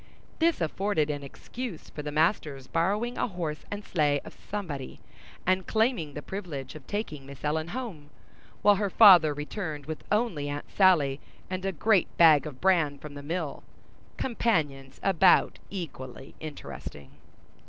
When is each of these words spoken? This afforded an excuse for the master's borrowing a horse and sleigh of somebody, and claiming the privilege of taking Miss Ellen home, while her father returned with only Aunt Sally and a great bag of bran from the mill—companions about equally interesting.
This 0.39 0.61
afforded 0.61 1.11
an 1.11 1.21
excuse 1.21 1.91
for 1.91 2.01
the 2.01 2.11
master's 2.11 2.65
borrowing 2.65 3.19
a 3.19 3.27
horse 3.27 3.65
and 3.69 3.85
sleigh 3.85 4.19
of 4.25 4.33
somebody, 4.49 4.99
and 5.45 5.67
claiming 5.67 6.15
the 6.15 6.23
privilege 6.23 6.73
of 6.73 6.87
taking 6.87 7.23
Miss 7.27 7.43
Ellen 7.43 7.67
home, 7.67 8.09
while 8.63 8.77
her 8.77 8.89
father 8.89 9.31
returned 9.31 9.85
with 9.85 10.03
only 10.11 10.49
Aunt 10.49 10.65
Sally 10.71 11.19
and 11.51 11.63
a 11.65 11.71
great 11.71 12.07
bag 12.17 12.47
of 12.47 12.59
bran 12.59 12.97
from 12.97 13.13
the 13.13 13.21
mill—companions 13.21 14.99
about 15.03 15.59
equally 15.69 16.33
interesting. 16.39 17.11